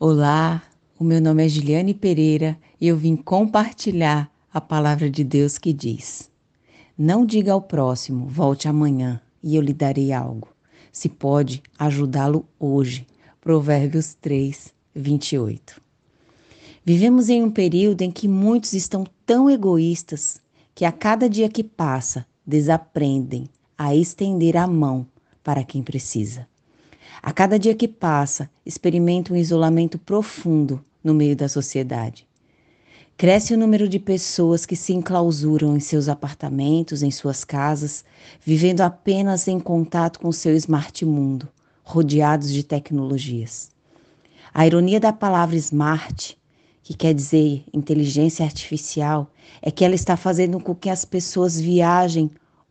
[0.00, 0.62] Olá,
[0.96, 5.72] o meu nome é Giliane Pereira e eu vim compartilhar a palavra de Deus que
[5.72, 6.30] diz:
[6.96, 10.54] Não diga ao próximo, volte amanhã e eu lhe darei algo.
[10.92, 13.08] Se pode ajudá-lo hoje.
[13.40, 15.82] Provérbios 3, 28.
[16.84, 20.40] Vivemos em um período em que muitos estão tão egoístas
[20.76, 25.04] que a cada dia que passa desaprendem a estender a mão
[25.42, 26.46] para quem precisa.
[27.22, 32.26] A cada dia que passa, experimenta um isolamento profundo no meio da sociedade.
[33.16, 38.04] Cresce o número de pessoas que se enclausuram em seus apartamentos, em suas casas,
[38.40, 41.48] vivendo apenas em contato com seu smart mundo,
[41.82, 43.70] rodeados de tecnologias.
[44.54, 46.38] A ironia da palavra smart,
[46.84, 49.28] que quer dizer inteligência artificial,
[49.60, 52.30] é que ela está fazendo com que as pessoas viajem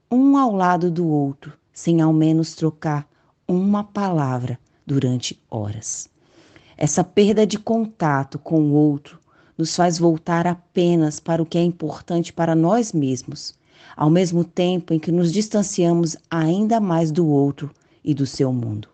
[0.10, 3.06] um ao lado do outro, sem ao menos trocar
[3.48, 6.10] uma palavra durante horas.
[6.76, 9.20] Essa perda de contato com o outro
[9.58, 13.56] nos faz voltar apenas para o que é importante para nós mesmos,
[13.96, 17.72] ao mesmo tempo em que nos distanciamos ainda mais do outro
[18.04, 18.90] e do seu mundo,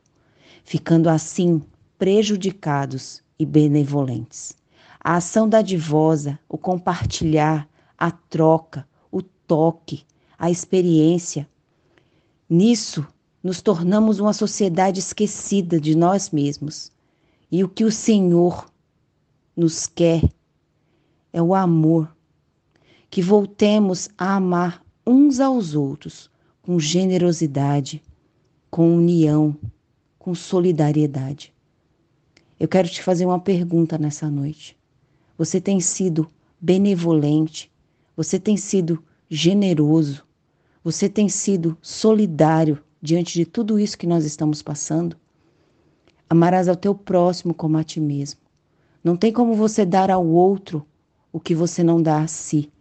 [0.63, 1.61] ficando assim
[1.97, 4.55] prejudicados e benevolentes.
[4.99, 7.67] A ação dadivosa, o compartilhar,
[7.97, 10.05] a troca, o toque,
[10.37, 11.47] a experiência.
[12.49, 13.05] Nisso
[13.43, 16.91] nos tornamos uma sociedade esquecida de nós mesmos.
[17.51, 18.65] E o que o Senhor
[19.55, 20.23] nos quer
[21.33, 22.15] é o amor,
[23.09, 28.01] que voltemos a amar uns aos outros com generosidade,
[28.71, 29.55] com união,
[30.17, 31.53] com solidariedade.
[32.57, 34.77] Eu quero te fazer uma pergunta nessa noite.
[35.37, 37.69] Você tem sido benevolente?
[38.15, 40.23] Você tem sido generoso?
[40.83, 45.17] Você tem sido solidário diante de tudo isso que nós estamos passando?
[46.29, 48.39] Amarás ao teu próximo como a ti mesmo.
[49.03, 50.87] Não tem como você dar ao outro
[51.29, 52.71] o que você não dá a si.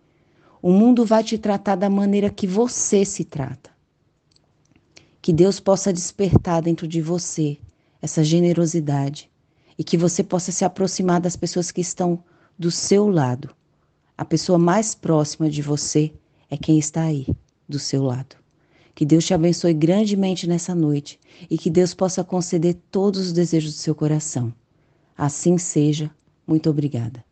[0.63, 3.71] O mundo vai te tratar da maneira que você se trata.
[5.21, 7.59] Que Deus possa despertar dentro de você
[8.01, 9.29] essa generosidade
[9.77, 12.23] e que você possa se aproximar das pessoas que estão
[12.57, 13.51] do seu lado.
[14.17, 16.13] A pessoa mais próxima de você
[16.49, 17.27] é quem está aí,
[17.69, 18.42] do seu lado.
[18.95, 21.19] Que Deus te abençoe grandemente nessa noite
[21.51, 24.53] e que Deus possa conceder todos os desejos do seu coração.
[25.17, 26.11] Assim seja.
[26.47, 27.25] Muito obrigada.